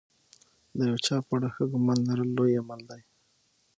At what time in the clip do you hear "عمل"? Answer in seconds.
2.61-2.81